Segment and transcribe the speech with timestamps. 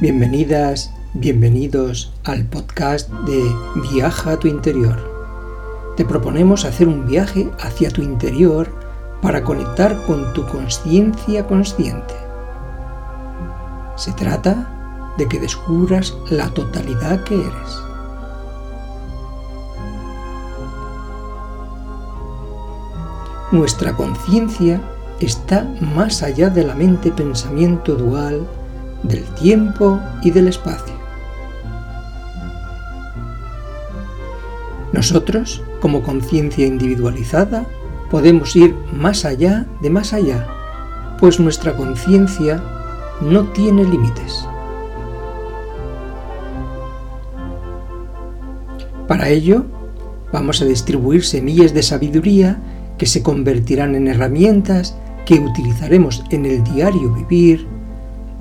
[0.00, 3.42] Bienvenidas, bienvenidos al podcast de
[3.90, 5.94] Viaja a tu interior.
[5.96, 8.83] Te proponemos hacer un viaje hacia tu interior
[9.24, 12.12] para conectar con tu conciencia consciente.
[13.96, 17.78] Se trata de que descubras la totalidad que eres.
[23.50, 24.82] Nuestra conciencia
[25.20, 28.46] está más allá de la mente-pensamiento dual
[29.04, 30.92] del tiempo y del espacio.
[34.92, 37.64] Nosotros, como conciencia individualizada,
[38.14, 40.46] podemos ir más allá de más allá,
[41.18, 42.62] pues nuestra conciencia
[43.20, 44.46] no tiene límites.
[49.08, 49.64] Para ello,
[50.32, 52.58] vamos a distribuir semillas de sabiduría
[52.98, 57.66] que se convertirán en herramientas que utilizaremos en el diario vivir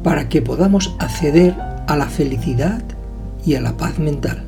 [0.03, 1.55] para que podamos acceder
[1.87, 2.83] a la felicidad
[3.43, 4.43] y a la paz mental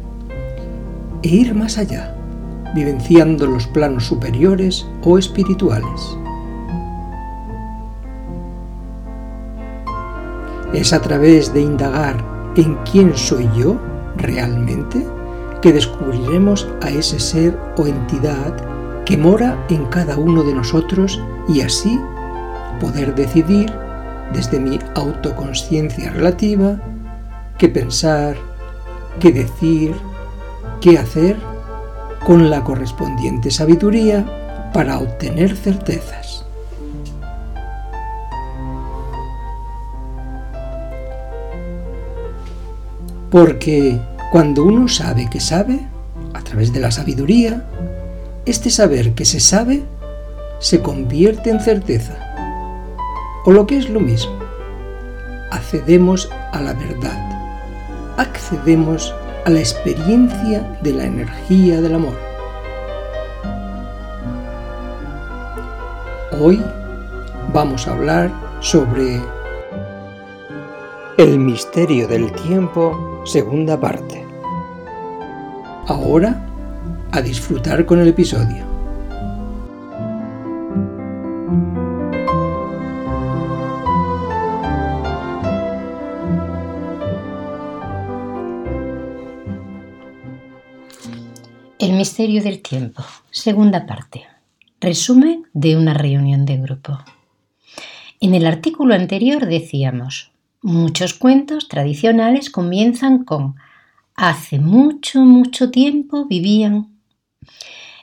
[1.23, 2.15] e ir más allá,
[2.75, 6.17] vivenciando los planos superiores o espirituales.
[10.73, 12.23] Es a través de indagar
[12.57, 13.77] en quién soy yo
[14.17, 15.07] realmente
[15.61, 18.53] que descubriremos a ese ser o entidad
[19.05, 21.97] que mora en cada uno de nosotros y así
[22.81, 23.71] poder decidir
[24.33, 26.77] desde mi autoconsciencia relativa,
[27.57, 28.35] qué pensar,
[29.19, 29.95] qué decir,
[30.81, 31.37] qué hacer
[32.25, 36.43] con la correspondiente sabiduría para obtener certezas.
[43.29, 43.99] Porque
[44.31, 45.87] cuando uno sabe que sabe,
[46.33, 47.63] a través de la sabiduría,
[48.45, 49.83] este saber que se sabe
[50.59, 52.17] se convierte en certeza
[53.45, 54.39] o lo que es lo mismo,
[55.51, 59.13] accedemos a la verdad, accedemos
[59.45, 62.15] a la experiencia de la energía del amor.
[66.41, 66.59] Hoy
[67.53, 69.21] vamos a hablar sobre
[71.17, 74.25] el misterio del tiempo, segunda parte.
[75.87, 76.43] Ahora,
[77.11, 78.74] a disfrutar con el episodio.
[92.15, 93.03] Misterio del tiempo.
[93.29, 94.23] Segunda parte.
[94.79, 96.97] Resumen de una reunión de grupo.
[98.21, 100.31] En el artículo anterior decíamos,
[100.61, 103.55] muchos cuentos tradicionales comienzan con
[104.15, 106.87] hace mucho, mucho tiempo vivían.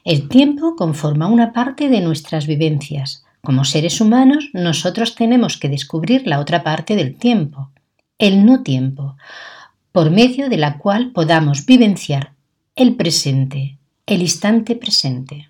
[0.05, 3.25] El tiempo conforma una parte de nuestras vivencias.
[3.41, 7.71] Como seres humanos, nosotros tenemos que descubrir la otra parte del tiempo,
[8.19, 9.17] el no tiempo,
[9.91, 12.35] por medio de la cual podamos vivenciar
[12.77, 15.49] el presente, el instante presente.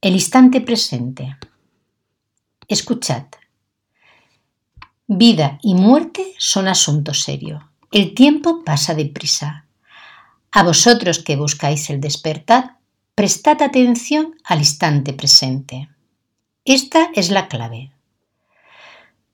[0.00, 1.36] El instante presente.
[2.68, 3.24] Escuchad.
[5.06, 7.62] Vida y muerte son asuntos serios.
[7.90, 9.66] El tiempo pasa deprisa.
[10.52, 12.78] A vosotros que buscáis el despertar,
[13.16, 15.88] prestad atención al instante presente.
[16.64, 17.92] Esta es la clave.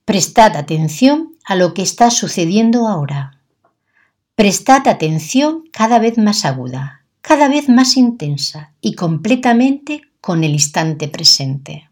[0.03, 3.40] Prestad atención a lo que está sucediendo ahora.
[4.35, 11.07] Prestad atención cada vez más aguda, cada vez más intensa y completamente con el instante
[11.07, 11.89] presente.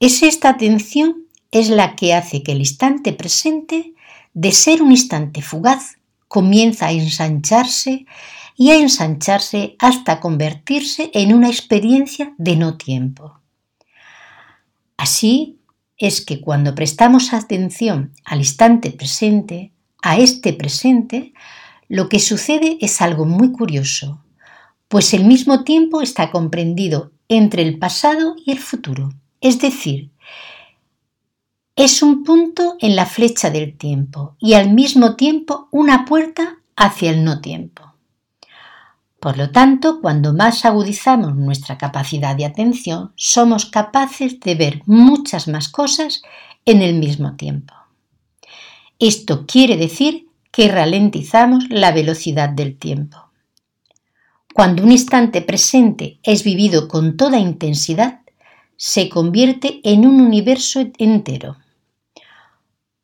[0.00, 3.94] Es esta atención es la que hace que el instante presente,
[4.32, 5.98] de ser un instante fugaz,
[6.28, 8.06] comienza a ensancharse
[8.56, 13.40] y a ensancharse hasta convertirse en una experiencia de no tiempo.
[14.96, 15.58] Así
[15.96, 19.73] es que cuando prestamos atención al instante presente,
[20.04, 21.32] a este presente,
[21.88, 24.22] lo que sucede es algo muy curioso,
[24.86, 30.10] pues el mismo tiempo está comprendido entre el pasado y el futuro, es decir,
[31.74, 37.10] es un punto en la flecha del tiempo y al mismo tiempo una puerta hacia
[37.10, 37.94] el no tiempo.
[39.18, 45.48] Por lo tanto, cuando más agudizamos nuestra capacidad de atención, somos capaces de ver muchas
[45.48, 46.22] más cosas
[46.66, 47.74] en el mismo tiempo.
[48.98, 53.18] Esto quiere decir que ralentizamos la velocidad del tiempo.
[54.54, 58.20] Cuando un instante presente es vivido con toda intensidad,
[58.76, 61.56] se convierte en un universo entero.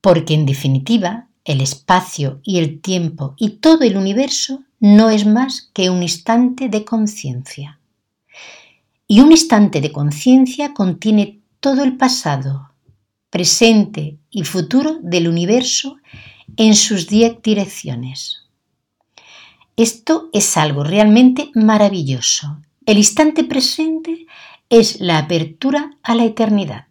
[0.01, 5.71] Porque en definitiva, el espacio y el tiempo y todo el universo no es más
[5.75, 7.81] que un instante de conciencia.
[9.09, 12.70] Y un instante de conciencia contiene todo el pasado,
[13.31, 15.97] presente y futuro del universo
[16.57, 18.43] en sus diez direcciones.
[19.77, 22.59] Esto es algo realmente maravilloso.
[22.85, 24.27] El instante presente
[24.69, 26.87] es la apertura a la eternidad.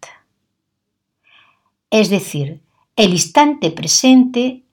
[1.90, 2.60] Es decir,
[2.96, 4.64] el instante presente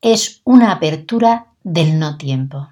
[0.00, 2.68] es una apertura del no tiempo.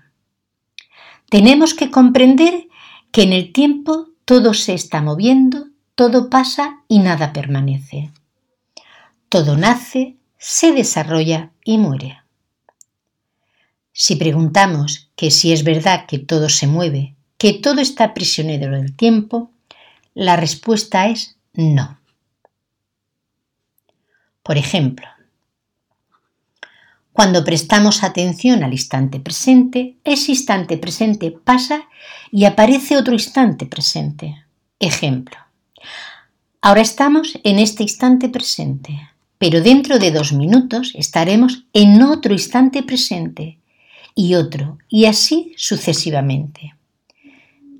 [1.28, 2.68] Tenemos que comprender
[3.10, 8.12] que en el tiempo todo se está moviendo, todo pasa y nada permanece.
[9.32, 12.20] Todo nace, se desarrolla y muere.
[13.90, 18.94] Si preguntamos que si es verdad que todo se mueve, que todo está prisionero del
[18.94, 19.50] tiempo,
[20.12, 21.98] la respuesta es no.
[24.42, 25.06] Por ejemplo,
[27.14, 31.88] cuando prestamos atención al instante presente, ese instante presente pasa
[32.30, 34.44] y aparece otro instante presente.
[34.78, 35.38] Ejemplo.
[36.60, 39.08] Ahora estamos en este instante presente,
[39.42, 43.58] pero dentro de dos minutos estaremos en otro instante presente
[44.14, 46.76] y otro, y así sucesivamente.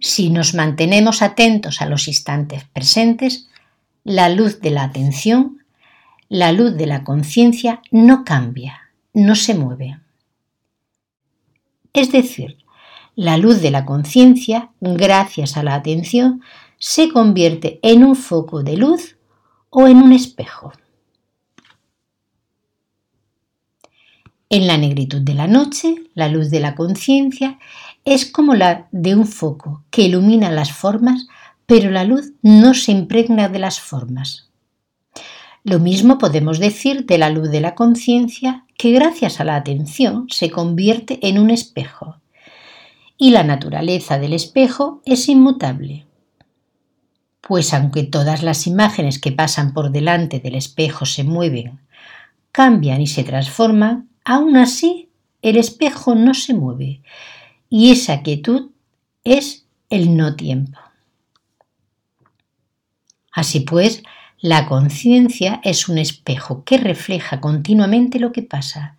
[0.01, 3.49] Si nos mantenemos atentos a los instantes presentes,
[4.03, 5.63] la luz de la atención,
[6.29, 10.01] la luz de la conciencia no cambia, no se mueve.
[11.93, 12.59] Es decir,
[13.15, 16.43] la luz de la conciencia, gracias a la atención,
[16.81, 19.17] se convierte en un foco de luz
[19.71, 20.73] o en un espejo.
[24.53, 27.59] En la negritud de la noche, la luz de la conciencia
[28.05, 31.27] es como la de un foco que ilumina las formas,
[31.65, 34.51] pero la luz no se impregna de las formas.
[35.65, 40.27] Lo mismo podemos decir de la luz de la conciencia que gracias a la atención
[40.29, 42.19] se convierte en un espejo.
[43.17, 46.05] Y la naturaleza del espejo es inmutable.
[47.41, 51.81] Pues aunque todas las imágenes que pasan por delante del espejo se mueven,
[52.53, 55.09] cambian y se transforman, aún así
[55.43, 57.03] el espejo no se mueve
[57.69, 58.71] y esa quietud
[59.25, 60.79] es el no tiempo.
[63.33, 64.03] Así pues,
[64.41, 68.97] la conciencia es un espejo que refleja continuamente lo que pasa,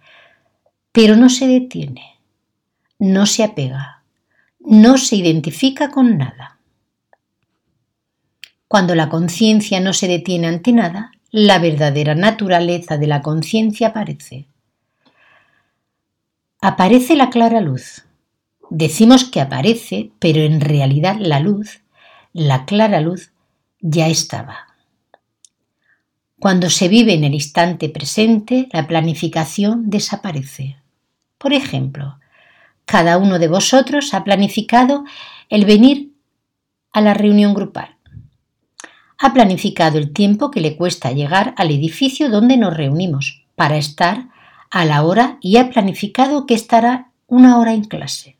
[0.91, 2.17] pero no se detiene,
[2.97, 4.03] no se apega,
[4.59, 6.59] no se identifica con nada.
[8.67, 14.47] Cuando la conciencia no se detiene ante nada, la verdadera naturaleza de la conciencia aparece.
[16.65, 18.05] Aparece la clara luz.
[18.69, 21.81] Decimos que aparece, pero en realidad la luz,
[22.31, 23.33] la clara luz,
[23.81, 24.73] ya estaba.
[26.39, 30.77] Cuando se vive en el instante presente, la planificación desaparece.
[31.37, 32.17] Por ejemplo,
[32.85, 35.03] cada uno de vosotros ha planificado
[35.49, 36.13] el venir
[36.93, 37.97] a la reunión grupal.
[39.17, 44.29] Ha planificado el tiempo que le cuesta llegar al edificio donde nos reunimos para estar
[44.73, 48.37] a la hora y ha planificado que estará una hora en clase.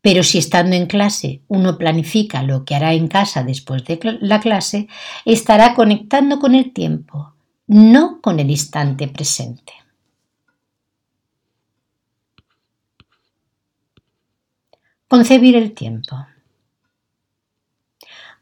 [0.00, 4.40] Pero si estando en clase uno planifica lo que hará en casa después de la
[4.40, 4.88] clase,
[5.26, 7.34] estará conectando con el tiempo,
[7.66, 9.74] no con el instante presente.
[15.08, 16.26] Concebir el tiempo.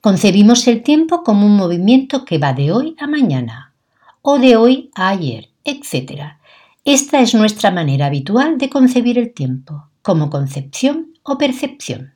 [0.01, 3.75] Concebimos el tiempo como un movimiento que va de hoy a mañana
[4.23, 6.35] o de hoy a ayer, etc.
[6.85, 12.15] Esta es nuestra manera habitual de concebir el tiempo, como concepción o percepción.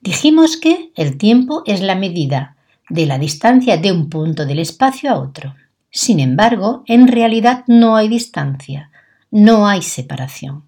[0.00, 2.56] Dijimos que el tiempo es la medida
[2.88, 5.54] de la distancia de un punto del espacio a otro.
[5.90, 8.90] Sin embargo, en realidad no hay distancia,
[9.30, 10.64] no hay separación.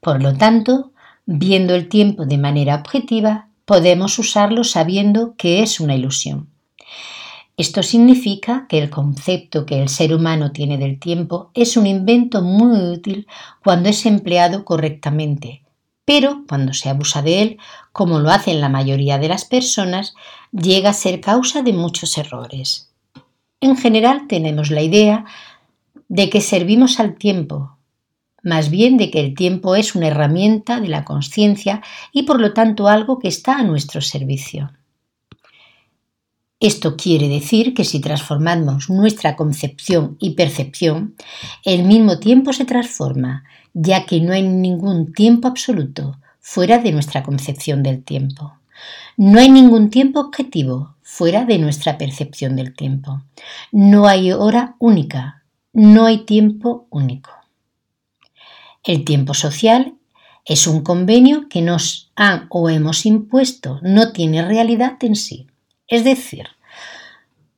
[0.00, 0.92] Por lo tanto,
[1.24, 6.48] viendo el tiempo de manera objetiva, podemos usarlo sabiendo que es una ilusión.
[7.58, 12.42] Esto significa que el concepto que el ser humano tiene del tiempo es un invento
[12.42, 13.26] muy útil
[13.64, 15.62] cuando es empleado correctamente,
[16.04, 17.58] pero cuando se abusa de él,
[17.92, 20.14] como lo hacen la mayoría de las personas,
[20.52, 22.92] llega a ser causa de muchos errores.
[23.62, 25.24] En general tenemos la idea
[26.08, 27.78] de que servimos al tiempo,
[28.42, 31.82] más bien de que el tiempo es una herramienta de la conciencia
[32.12, 34.70] y por lo tanto algo que está a nuestro servicio.
[36.58, 41.14] Esto quiere decir que si transformamos nuestra concepción y percepción,
[41.64, 43.44] el mismo tiempo se transforma
[43.74, 48.54] ya que no hay ningún tiempo absoluto fuera de nuestra concepción del tiempo.
[49.18, 53.22] No hay ningún tiempo objetivo fuera de nuestra percepción del tiempo.
[53.72, 55.42] No hay hora única,
[55.74, 57.30] no hay tiempo único.
[58.82, 59.94] El tiempo social
[60.46, 65.48] es un convenio que nos han o hemos impuesto, no tiene realidad en sí.
[65.88, 66.48] Es decir,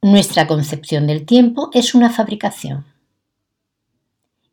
[0.03, 2.85] nuestra concepción del tiempo es una fabricación.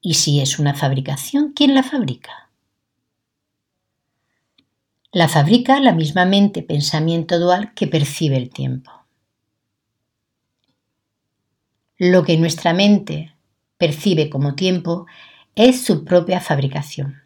[0.01, 2.49] Y si es una fabricación, ¿quién la fabrica?
[5.11, 8.91] La fabrica la misma mente pensamiento dual que percibe el tiempo.
[11.97, 13.33] Lo que nuestra mente
[13.77, 15.05] percibe como tiempo
[15.55, 17.24] es su propia fabricación.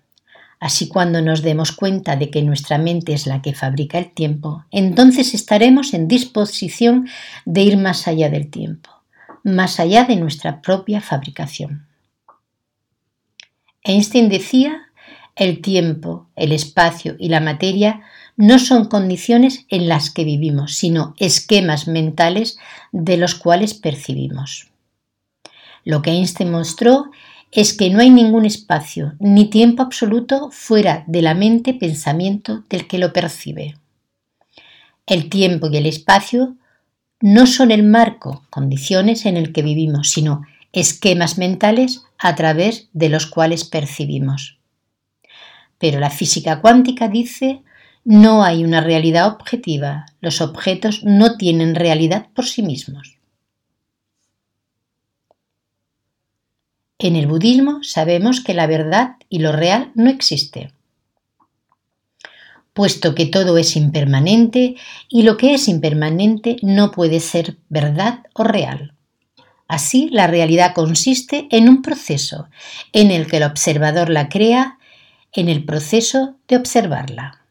[0.60, 4.66] Así cuando nos demos cuenta de que nuestra mente es la que fabrica el tiempo,
[4.72, 7.08] entonces estaremos en disposición
[7.46, 8.90] de ir más allá del tiempo,
[9.44, 11.88] más allá de nuestra propia fabricación.
[13.84, 14.90] Einstein decía,
[15.36, 18.02] el tiempo, el espacio y la materia
[18.36, 22.58] no son condiciones en las que vivimos, sino esquemas mentales
[22.92, 24.68] de los cuales percibimos.
[25.86, 27.12] Lo que Einstein mostró
[27.52, 32.88] es que no hay ningún espacio ni tiempo absoluto fuera de la mente pensamiento del
[32.88, 33.76] que lo percibe.
[35.06, 36.56] El tiempo y el espacio
[37.20, 43.10] no son el marco, condiciones en el que vivimos, sino esquemas mentales a través de
[43.10, 44.60] los cuales percibimos.
[45.80, 47.64] Pero la física cuántica dice
[48.06, 53.19] no hay una realidad objetiva, los objetos no tienen realidad por sí mismos.
[57.02, 60.74] En el budismo sabemos que la verdad y lo real no existe,
[62.74, 64.76] puesto que todo es impermanente
[65.08, 68.96] y lo que es impermanente no puede ser verdad o real.
[69.70, 72.50] Así, la realidad consiste en un proceso
[72.92, 74.78] en el que el observador la crea
[75.32, 77.46] en el proceso de observarla.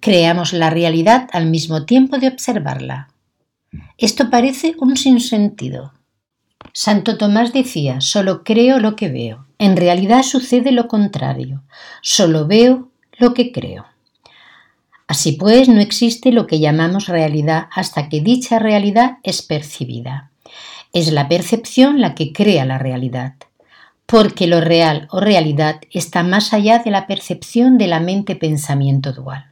[0.00, 3.08] Creamos la realidad al mismo tiempo de observarla.
[3.98, 5.92] Esto parece un sinsentido,
[6.72, 9.46] Santo Tomás decía, solo creo lo que veo.
[9.58, 11.62] En realidad sucede lo contrario,
[12.02, 13.86] solo veo lo que creo.
[15.08, 20.30] Así pues, no existe lo que llamamos realidad hasta que dicha realidad es percibida.
[20.92, 23.34] Es la percepción la que crea la realidad,
[24.06, 29.12] porque lo real o realidad está más allá de la percepción de la mente pensamiento
[29.12, 29.47] dual.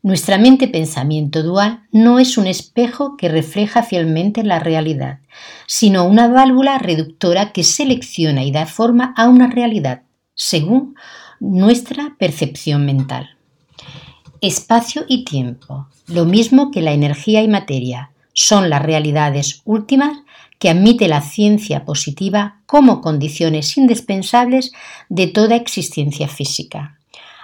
[0.00, 5.18] Nuestra mente pensamiento dual no es un espejo que refleja fielmente la realidad,
[5.66, 10.02] sino una válvula reductora que selecciona y da forma a una realidad,
[10.34, 10.94] según
[11.40, 13.30] nuestra percepción mental.
[14.40, 20.16] Espacio y tiempo, lo mismo que la energía y materia, son las realidades últimas
[20.60, 24.70] que admite la ciencia positiva como condiciones indispensables
[25.08, 26.97] de toda existencia física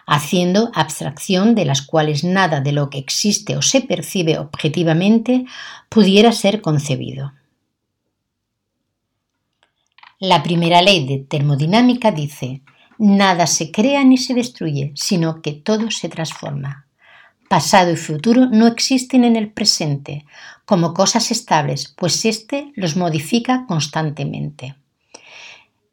[0.07, 5.45] haciendo abstracción de las cuales nada de lo que existe o se percibe objetivamente
[5.89, 7.33] pudiera ser concebido.
[10.21, 12.63] La primera ley de termodinámica dice,
[12.99, 16.87] nada se crea ni se destruye, sino que todo se transforma.
[17.49, 20.25] Pasado y futuro no existen en el presente
[20.65, 24.77] como cosas estables, pues éste los modifica constantemente.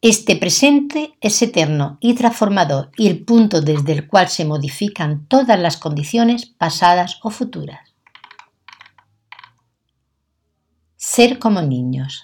[0.04, 5.60] Este presente es eterno y transformador y el punto desde el cual se modifican todas
[5.60, 7.94] las condiciones pasadas o futuras.
[10.96, 12.24] Ser como niños.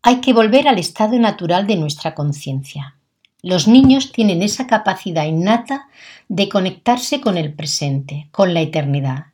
[0.00, 2.94] Hay que volver al estado natural de nuestra conciencia.
[3.42, 5.88] Los niños tienen esa capacidad innata
[6.28, 9.27] de conectarse con el presente, con la eternidad,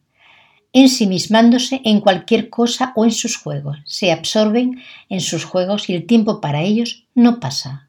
[0.75, 3.79] ensimismándose en cualquier cosa o en sus juegos.
[3.87, 7.89] Se absorben en sus juegos y el tiempo para ellos no pasa.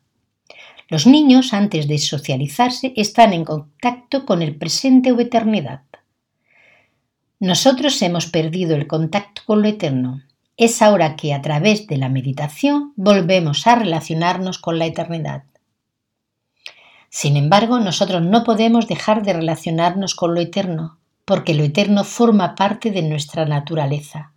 [0.88, 5.82] Los niños, antes de socializarse, están en contacto con el presente o eternidad.
[7.40, 10.22] Nosotros hemos perdido el contacto con lo eterno.
[10.56, 15.44] Es ahora que a través de la meditación volvemos a relacionarnos con la eternidad.
[17.10, 22.56] Sin embargo, nosotros no podemos dejar de relacionarnos con lo eterno, porque lo eterno forma
[22.56, 24.34] parte de nuestra naturaleza,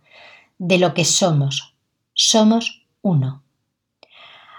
[0.57, 1.75] de lo que somos.
[2.13, 3.43] Somos uno.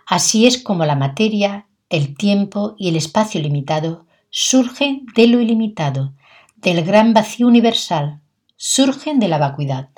[0.07, 6.15] Así es como la materia, el tiempo y el espacio limitado surgen de lo ilimitado,
[6.57, 8.21] del gran vacío universal,
[8.57, 9.91] surgen de la vacuidad.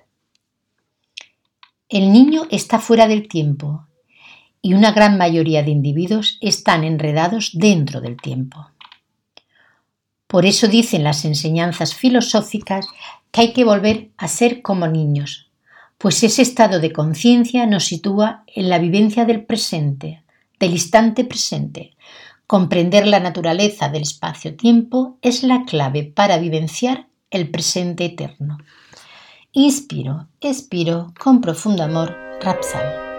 [1.88, 3.86] El niño está fuera del tiempo
[4.62, 8.71] y una gran mayoría de individuos están enredados dentro del tiempo.
[10.32, 12.88] Por eso dicen las enseñanzas filosóficas
[13.30, 15.50] que hay que volver a ser como niños,
[15.98, 20.24] pues ese estado de conciencia nos sitúa en la vivencia del presente,
[20.58, 21.96] del instante presente.
[22.46, 28.56] Comprender la naturaleza del espacio-tiempo es la clave para vivenciar el presente eterno.
[29.52, 33.11] Inspiro, expiro con profundo amor, Rapsal.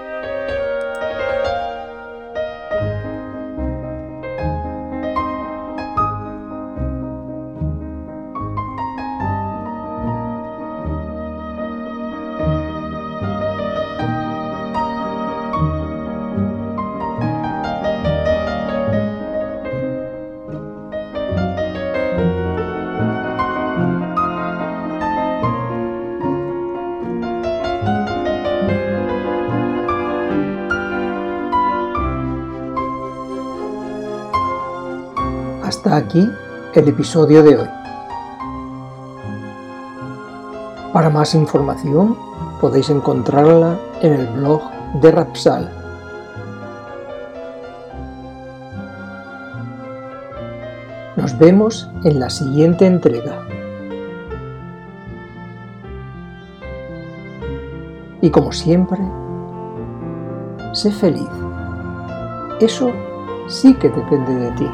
[35.94, 36.28] Aquí
[36.74, 37.70] el episodio de hoy.
[40.92, 42.18] Para más información
[42.60, 44.64] podéis encontrarla en el blog
[45.04, 45.72] de Rapsal.
[51.16, 53.48] Nos vemos en la siguiente entrega.
[58.20, 58.98] Y como siempre,
[60.72, 61.30] sé feliz.
[62.60, 62.92] Eso
[63.48, 64.68] sí que depende de ti.